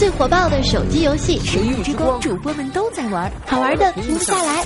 [0.00, 4.64] 最火爆的手机游戏《神域之光》，主播们都在玩，好玩的停不下来。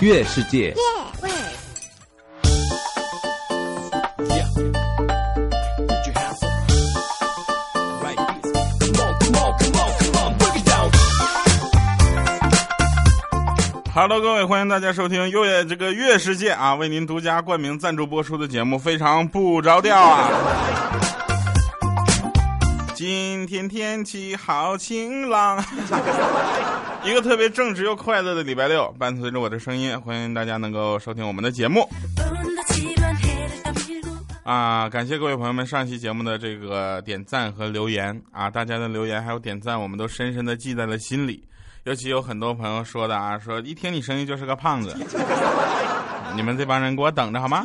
[0.00, 0.74] 月世界。
[13.94, 20.28] Hello，各位，欢迎大家收听月这个月世界啊，为您独家冠名赞助播出的节目，非常不着调啊。
[22.96, 25.62] 今天天气好晴朗，
[27.04, 31.86] 一个特别正直又快乐的礼拜六，伴随着我的声音，欢迎大家能够收听我们的节目。
[34.44, 41.44] 啊，感谢各位朋友们上期节目的这个点赞和留言啊，大家的留言还有点赞，我们都深深的记在了心里。
[41.84, 44.96] 尤其有很多朋友说的啊，说一听你声音就是个胖子，
[46.34, 47.62] 你们这帮人给我等着好吗？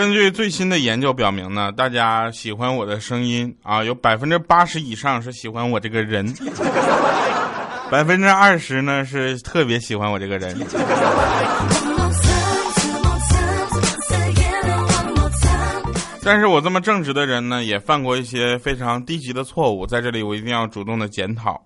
[0.00, 6.26] 根据最新的研究表明呢，大家喜欢我的声音啊，有百分之八十以上是喜欢我这个人，
[7.92, 10.58] 百分之二十呢是特别喜欢我这个人。
[16.24, 21.62] 但是我这么正直的人呢，也犯过一些非常低级的错误，在这里我一定要主动的检讨。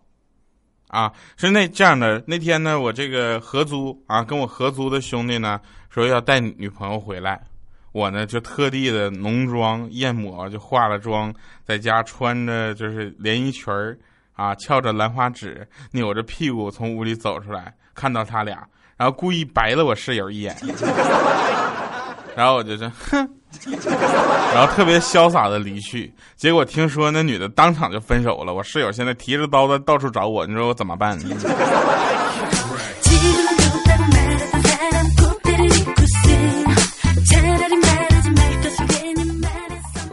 [0.88, 7.40] 啊，是那这样的，那天呢，我这个合租啊，跟我合租的兄弟呢，说要带女朋友回来，
[7.94, 11.32] 我呢就特地的浓妆艳抹，就化了妆，
[11.64, 13.96] 在家穿着就是连衣裙儿
[14.34, 20.56] 啊，翘着兰花指，扭着屁股从屋里走出来，看到他俩，然后故意白了我室友一眼，
[22.34, 23.30] 然后我就说哼。
[24.52, 28.52] 然后特别潇洒的离去，结果听说那女的当场就分手了。
[28.52, 31.16] 我室友现在提着刀子到处找我，你说我怎么办？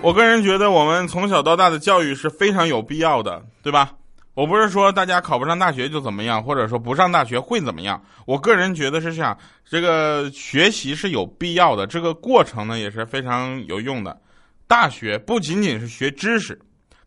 [0.03, 3.91] 我个人觉得，我们从小到大的教育是非常有必要的，对吧？
[4.34, 8.01] 我不是说大家考不上大学就怎么样，或者说不上大学会怎么样。
[8.25, 9.38] 我个人觉得是这样，
[9.69, 14.19] 这个学习是有必要的，这个过程呢也是非常有用的。
[14.67, 16.59] 大学不仅仅是学知识，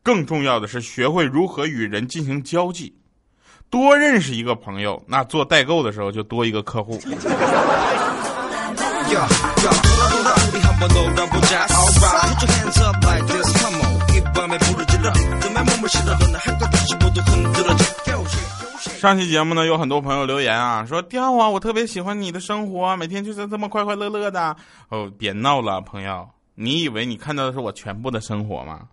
[0.03, 2.95] 更重要的是学会如何与人进行交际，
[3.71, 7.01] 多认识一个朋友，那做代购的时候就多一个客户。
[18.99, 24.57] 上期节目呢，有很多朋友留言啊，说调啊，我特别喜欢你的生活，每天就是这么快快乐乐的。
[24.89, 28.89] 哦，别闹了，朋友，你以为你看到的是我全部的生活吗？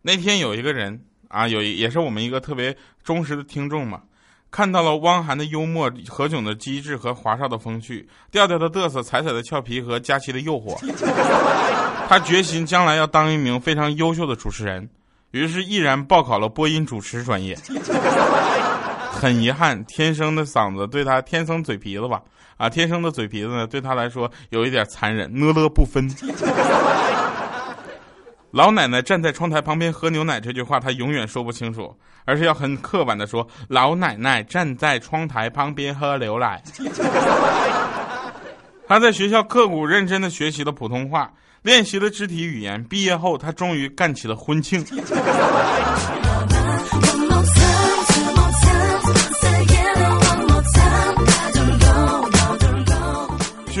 [0.00, 4.00] 那天有一个人啊，有也是我们一个特别忠实的听众嘛，
[4.50, 10.76] 看到了汪涵的幽默、何炅的机智和华少的风趣、调调的嘚瑟、彩彩的俏皮和佳琪的诱惑，
[12.08, 14.88] 他决心将来要当一名非常优秀的主持人。
[15.32, 17.54] 于是毅然报考了播音主持专业，
[19.12, 22.22] 很遗憾，天生的嗓子对他天生嘴皮子吧，
[22.56, 26.08] 啊，天生的嘴皮子呢，对他来说有一点残忍，呢了不分。
[28.52, 31.94] 老奶奶站在窗台旁边喝牛奶这句话，她永远说不清楚，
[32.24, 36.62] 而是要很刻板的说：“老奶奶站在窗台旁边喝牛奶。
[38.88, 41.30] ”她在学校刻苦认真的学习了普通话。
[41.62, 44.82] 练习了肢体语言，毕业后她终于干起了婚庆。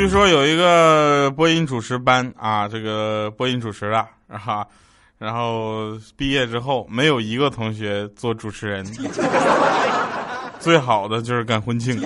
[0.08, 4.66] 据说有一个播音主持班啊，这个播音主持了，哈，
[5.18, 8.82] 然后毕业之后没有一个同学做主持人，
[10.58, 12.00] 最好的就是干婚庆。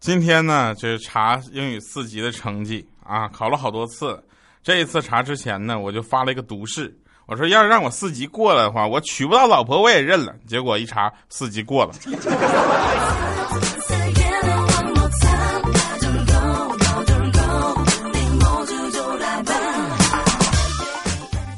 [0.00, 4.22] 今天呢，就是查英语四级的成绩啊，考了好多次。
[4.68, 6.94] 这一次查之前呢，我就发了一个毒誓，
[7.24, 10.34] 我说要是让我四级过了的话，我娶不到老婆我也认了。
[10.46, 11.92] 结果一查，四级过了。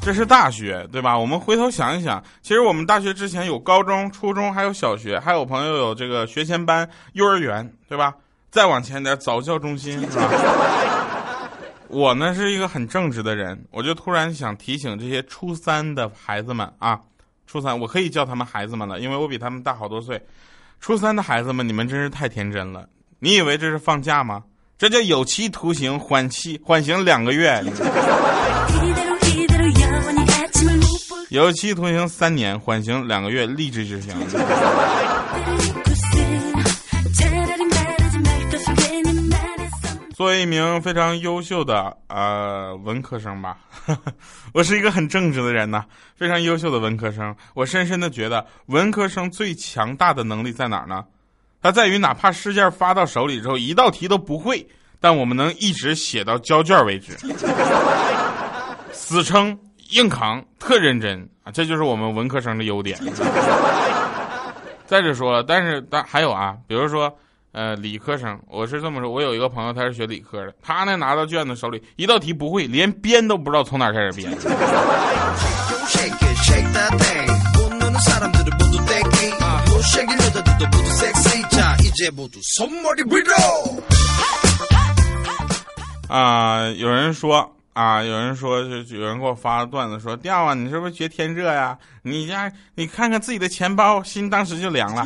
[0.01, 1.19] 这是大学，对吧？
[1.19, 8.13] 我们回头想一想，其实我们大学之前有高中、初中，还有小学，还有朋友有这个学前班、幼儿园，对吧？
[8.49, 10.29] 再往前点，早教中心是吧？
[11.91, 16.99] 我呢是一个很正直的人，我就突然想提醒这些初三的孩子们啊，
[17.45, 20.21] 初三我可以叫他们孩子们了，因为我比他们大好多岁。
[20.79, 22.87] 初三的孩子们，你们真是太天真了！
[23.19, 24.41] 你以为这是放假吗？
[24.77, 27.63] 这叫有期徒刑，缓期缓刑两个月。
[31.29, 34.15] 有期徒刑三年，缓刑两个月，立即执行。
[40.21, 43.57] 作为一名非常优秀的呃文科生吧，
[44.53, 45.83] 我是一个很正直的人呐，
[46.15, 47.35] 非常优秀的文科生。
[47.55, 51.03] 我深深的觉得，文科生最强大的能力在哪儿呢？
[51.59, 54.63] 它在于哪怕试卷发到手里之后，一道题都不会，
[54.99, 57.17] 但我们能一直写到交卷为止，
[58.93, 59.57] 死撑
[59.89, 61.51] 硬扛，特认真啊！
[61.51, 62.99] 这就是我们文科生的优点。
[64.85, 67.11] 再者说，但是但还有啊，比如说。
[67.53, 74.31] 呃，理科生，我是这么说，我有一个朋友，他是学理科的，他呢拿到卷子手里，一道题不会，连编都不知道从哪开始编。
[86.07, 91.77] 啊，有人说啊，有人说，就有人给我发段子说，调啊，你是不是学天热呀？
[92.01, 95.05] 你家，你看看自己的钱包，心当时就凉了。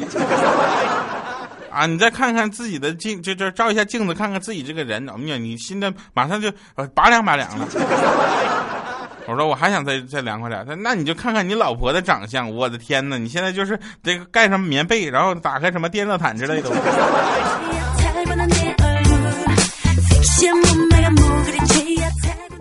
[1.76, 6.50] 啊，你再看看自己的镜，就就照一下镜子，看看自己这个人，哎呀，你心的马上就
[6.94, 7.68] 拔凉拔凉了。
[9.28, 16.70] 我说我还想再再凉快点，他那你就看看你老婆的长相，我的天哪，你现在就是这个盖上棉被，然后打开什么电热毯之类的。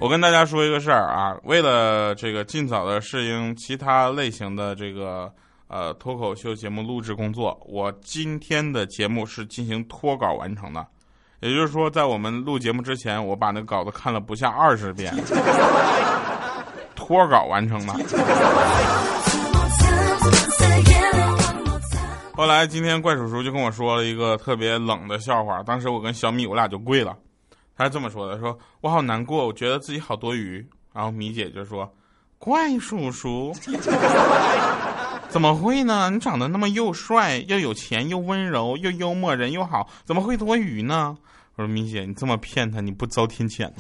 [0.01, 5.33] 我跟大家说一个事儿啊，为了这个尽早的适应其他类型的这个。
[5.69, 10.87] 呃，脱口秀节目录制工作，我今天的节目是进行脱稿完成的，
[11.41, 15.13] 也就是说，在我们录节目之前，我把那个稿子看了不下二十遍，
[16.95, 17.95] 脱稿完成的。
[22.37, 27.17] 后来今天怪叔叔就跟我说了一个特别冷的笑话，当时我跟小米我俩就跪了，
[27.77, 30.65] 他是这么说的：说我好难过，我觉得自己好多余。
[30.93, 31.93] 然后米姐就说：
[32.39, 33.53] 怪叔叔。
[35.35, 36.11] 怎么会呢？
[36.11, 41.17] 你长得那么又帅又有钱又温柔又幽默人又好，怎么会多余呢？
[41.57, 43.75] 我说米姐，你这么骗他，你不遭天谴吗？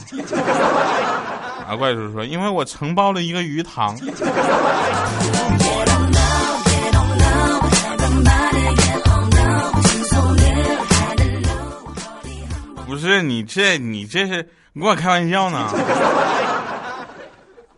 [1.68, 3.96] 啊，怪叔叔说，因为我承包了一个鱼塘。
[12.84, 15.70] 不是你这你这是你跟我开玩笑呢？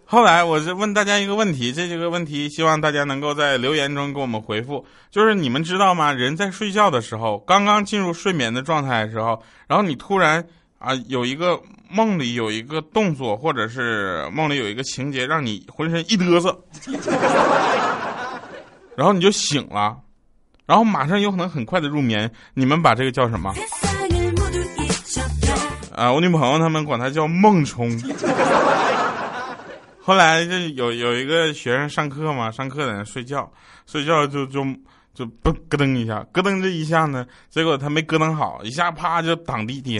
[0.08, 4.86] 后来我是问大家一个问题，这几个问题希望大家能够在留言中给我们回复。
[5.10, 6.12] 就是你们知道吗？
[6.12, 10.46] 人在睡觉的时候，刚刚进入睡眠的状态的时候，然后你突然
[10.78, 11.60] 啊有一个
[11.90, 16.56] 梦里有一个动作，或者是梦里有一个情节，让你浑身一嘚瑟，
[18.94, 19.96] 然后你就醒了，
[20.66, 22.30] 然后马上有可能很快的入眠。
[22.54, 23.52] 你们把这个叫什么？
[25.96, 27.90] 啊，我女朋友他们管它叫梦冲。
[30.06, 33.50] 后来就有有一个学生上课嘛，上课在那睡觉，
[33.86, 34.64] 睡觉就就
[35.12, 39.98] 就不咯噔一下，咯噔这一下呢，结果他没咯噔好，一下啪就躺地地，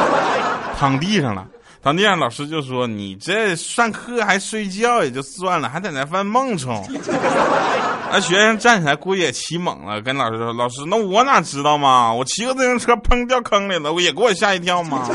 [0.78, 1.46] 躺地上了，
[1.82, 6.82] 躺地上，老师就说你这上课还睡觉也就算了，还在那犯梦虫。
[8.10, 12.10] 那学生站起来估计也起猛了，跟老师说：“老师，那我哪知道嘛？
[12.10, 15.06] 我骑个自行车砰掉坑里了，我也给我吓一跳嘛。”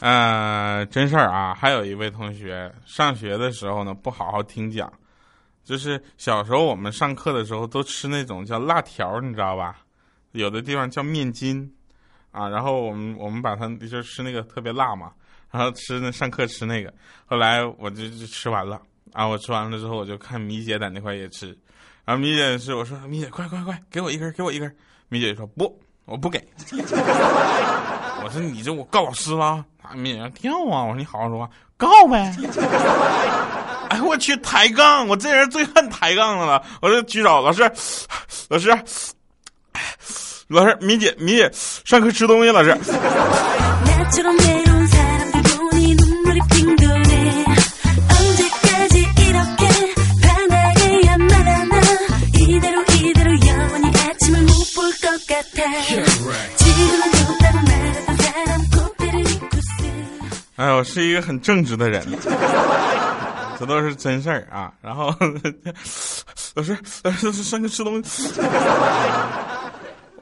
[0.00, 4.92] 呃，真事儿啊，还有一位同学上学的时候呢，不好好听讲，
[5.62, 9.78] 就是小时候我们上课的时候都吃那种叫辣条，你知道吧？
[10.32, 11.72] 有的地方叫面筋。
[12.32, 15.12] 啊，然后我们我们把它就吃那个特别辣嘛，
[15.52, 16.92] 然后吃那上课吃那个，
[17.26, 18.82] 后来我就就吃完了。
[19.12, 21.56] 啊，我吃完了之后我就看米姐在那块也吃。
[22.04, 24.70] 啊米姐是我说米姐快快快给我一根给我一根，
[25.08, 26.38] 米姐说不我不给，
[28.22, 32.34] 我说你这我告老师了，啊米姐跳啊，我说你好好说话告呗，
[33.88, 37.62] 哎我去抬杠，我这人最恨抬杠的了，我说举手老师
[38.48, 38.68] 老师
[40.48, 42.76] 老师米姐米姐上课吃东西老师。
[60.56, 62.06] 哎，我是一个很正直的人，
[63.58, 64.72] 这都是真事儿啊。
[64.80, 65.14] 然后
[66.54, 68.28] 老师，老师上去吃东西。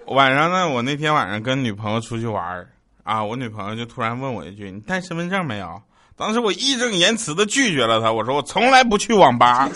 [0.07, 2.67] 晚上呢，我那天晚上跟女朋友出去玩
[3.03, 5.81] 啊，我女朋友就突然问我一句：“你带身份证没有？”
[6.17, 9.69] 当时我义正言辞的拒绝了她，我说：“我从来不去网吧。”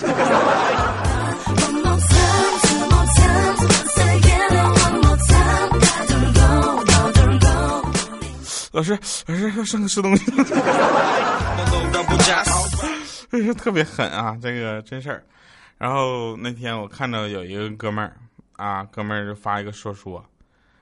[8.76, 8.92] 老师，
[9.26, 10.30] 老师上课吃东西，
[13.56, 15.24] 特别狠啊，这个真事儿。
[15.78, 18.14] 然后那天我看到有一个哥们儿
[18.56, 20.22] 啊，哥们儿就发一个说说，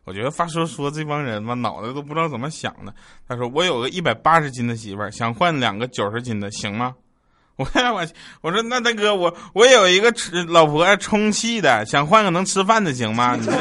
[0.03, 2.93] 我觉得发说说这帮人嘛，脑袋都不知道怎么想的。
[3.29, 6.97] 他说我有个一百八十斤的媳妇儿，想换两个九十斤的，行吗？
[7.55, 8.05] 我 我
[8.41, 13.37] 我说那大哥，我我有一个吃老婆充气的，想换个能吃饭的，行吗？
[13.37, 13.53] 你这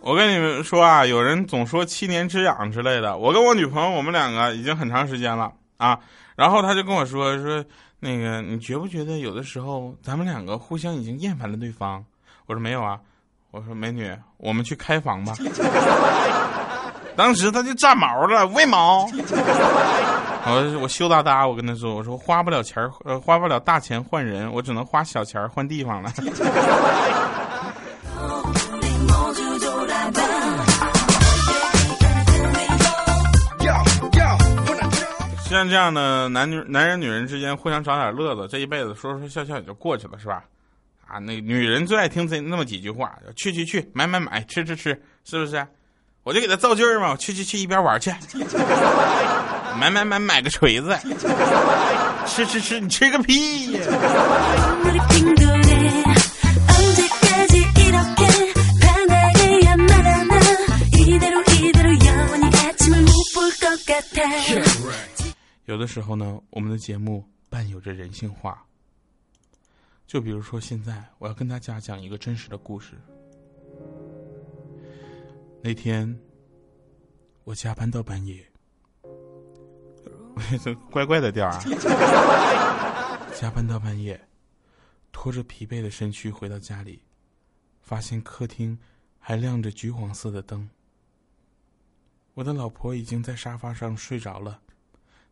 [0.00, 3.16] 我跟你们说啊，有人总说七年之痒之类的。
[3.16, 5.98] 我跟我女朋友，我们两个已经很长时间了啊。
[6.36, 7.64] 然后他就跟我说说，
[7.98, 12.04] 那个你觉不觉得有的时候咱们两个互相已经厌烦了对方？
[12.46, 12.98] 我说没有啊。
[13.50, 15.34] 我说美女，我们去开房吧。
[17.16, 19.04] 当时他就炸毛了，为毛？
[20.46, 26.10] 我我羞答答，我跟他说，我说花不了钱呃，花不了大钱换人，我只能花小钱换地方了。
[35.56, 40.44] 像这样的男女男人女人之间互相找点乐子，这一辈子说说笑笑也就过去了，是吧？
[41.06, 44.90] 啊，那女人最爱听这那么几句话：去去去，买买买，吃吃吃，
[45.24, 45.66] 是不是？
[46.22, 48.12] 我就给他造句嘛，去去去，一边玩去，
[49.78, 50.96] 买买买，买个锤子，
[52.26, 53.80] 吃吃吃，你吃个屁呀！
[65.70, 68.66] 有的时候呢，我们的节目伴有着人性化。
[70.04, 73.00] 就比如说，现在我要跟大家讲一个真实的故事。
[75.62, 76.18] 那天
[77.44, 78.44] 我加班到半夜，
[80.60, 81.62] 这怪怪的调啊！
[83.36, 84.20] 加班到半夜，
[85.12, 87.00] 拖着疲惫的身躯回到家里，
[87.80, 88.76] 发现客厅
[89.20, 90.68] 还亮着橘黄色的灯。
[92.34, 94.60] 我的老婆已经在沙发上睡着了。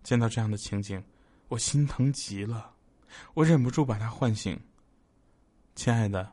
[0.08, 1.04] 见到这样的情景，
[1.48, 2.70] 我心疼极了，
[3.34, 4.58] 我忍不住把他唤醒。
[5.74, 6.26] 亲爱的，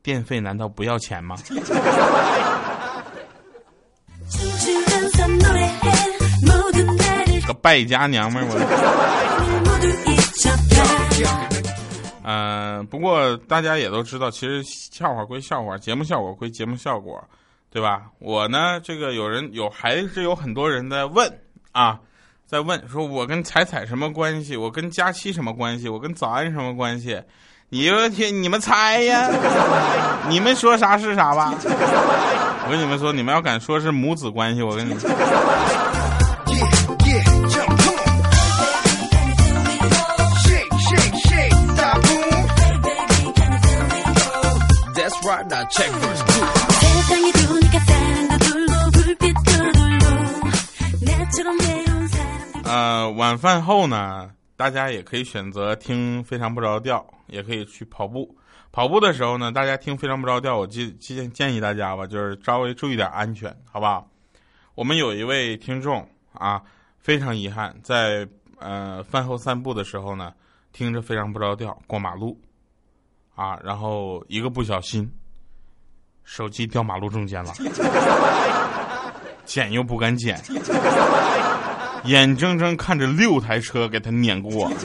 [0.00, 1.36] 电费难道不要钱吗？
[7.44, 8.54] 个败家娘们儿，我。
[12.22, 17.20] 嗯，不过大家也都知道，其实笑话归笑话，节目效果归节目效果，
[17.70, 18.08] 对吧？
[18.20, 21.40] 我呢，这个有人有还是有很多人在问
[21.72, 22.00] 啊。
[22.52, 24.58] 在问说：“我跟彩彩什么关系？
[24.58, 25.88] 我跟佳期什么关系？
[25.88, 27.18] 我跟早安什么关系？
[27.70, 29.30] 你们听，你们猜呀？
[30.28, 31.54] 你们说啥是啥吧？
[31.64, 34.94] 我跟你们说，你们要敢说是母子关系，我跟你。”
[52.72, 58.34] 呃，晚饭后呢，大家也可以选择听《非常不着调》，也可以去跑步。
[58.70, 64.08] 跑步的时候呢，大家听《非常不着调》，我建建建议大家吧，就是稍微注意点安全，好不好？
[64.74, 66.62] 我们有一位听众啊，
[66.98, 68.26] 非常遗憾，在
[68.58, 70.32] 呃饭后散步的时候呢，
[70.72, 72.40] 听着《非常不着调》过马路，
[73.34, 75.12] 啊，然后一个不小心，
[76.24, 77.52] 手机掉马路中间了，
[79.44, 80.40] 捡又不敢捡。
[82.06, 84.68] 眼睁睁看着六台车给他碾过，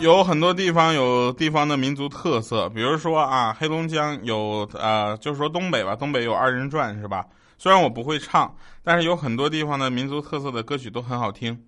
[0.00, 7.26] 有很多地方有地方的民族特色，比如说啊，黑龙江有呃，就是说东北吧，东北有二人转是吧？
[7.58, 11.64] 虽然我不会唱，但是有很多地方的民族特色的歌曲都很好听，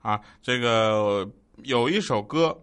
[0.00, 1.28] 啊，这个
[1.62, 2.58] 有一首歌，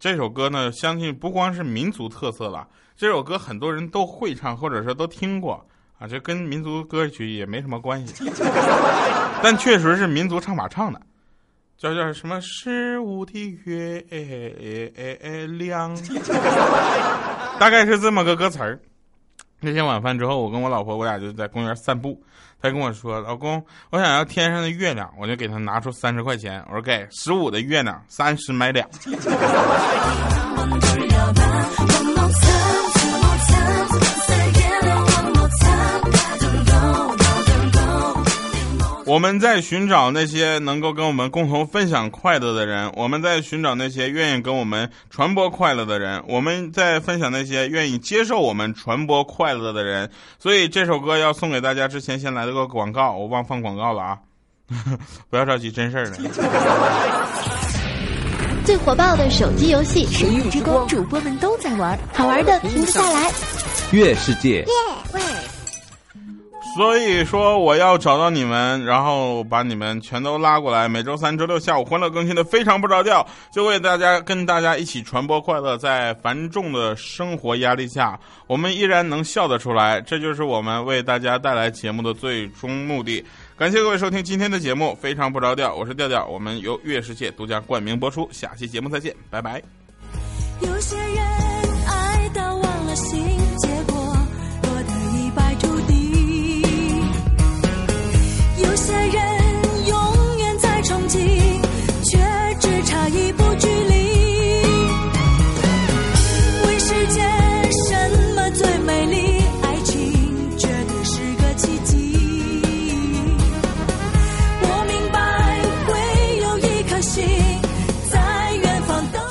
[0.00, 2.66] 这首歌呢，相信不光是民族特色了。
[2.98, 5.64] 这首歌很多人都会唱，或者说都听过
[6.00, 8.28] 啊，这跟民族歌曲也没什么关系，
[9.40, 11.00] 但确实是民族唱法唱的，
[11.78, 14.00] 叫叫什么十五的月
[15.46, 15.96] 亮，
[17.60, 18.80] 大概是这么个歌词儿。
[19.60, 22.20] 那天晚饭之后，我跟我老婆我俩就在公园散步，
[22.60, 28.84] 她跟我说：“老公，我想要天上的月亮。”我就给她拿出三十块钱，我说：“给十五的月亮，三十买俩。”
[39.08, 50.10] 我们在寻找那些能够跟我们共同分享快乐的人，我们在寻找那些愿意跟我们传播快乐的人，我们在分享那些愿意接受我们传播快乐的人。
[50.38, 54.18] 所以这首歌要送给大家之前，先来了个广告，我忘放广告了啊！
[55.30, 56.18] 不要着急，真事儿呢。
[58.66, 63.32] 最火爆的手机游戏《神域之光》，主播们都在玩，好玩的停不下来。
[63.90, 64.62] 月世界。
[66.78, 70.88] 所以说我要找到你们，然后把你们全都拉过来。
[70.88, 75.76] 每周三、周六下午欢乐更新的非常不着调，就为大家跟大家一起传播快乐。
[75.76, 78.16] 在繁重的生活压力下，
[78.46, 83.24] 我们依然能笑得出来，这就是我们为大家带来节目的最终目的。
[83.56, 89.60] 感谢各位收听今天的节目，非常不着调，我是调调，我们由月世界独家冠名播出，下期节目再见，拜拜。
[90.60, 91.26] 有些人
[91.88, 93.27] 爱到忘了形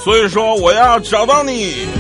[0.08, 1.97] 所以说，我要找到你。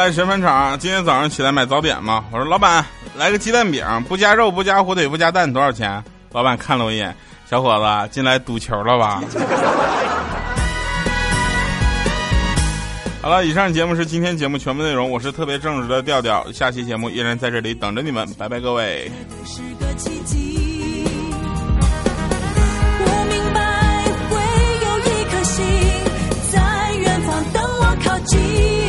[0.00, 2.82] 在旋盘厂，今天早上起来买早点嘛，我说老板，
[3.16, 6.02] 来个鸡蛋饼，不加肉，不加火腿，不加蛋多少钱？
[6.32, 7.14] 老板看了我一眼，
[7.50, 9.22] 小伙子，进来赌球了吧？
[13.20, 19.12] 好了，以上节目是今天节目全部内容，我是特别正直的调调，下期节目依然在这里等着你们，拜拜各位。
[23.04, 23.60] 我明白
[24.30, 24.40] 会
[24.86, 25.62] 有一颗心
[26.50, 26.58] 在
[26.94, 28.79] 远方等我靠近。